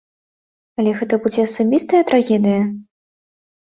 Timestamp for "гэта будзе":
1.03-1.47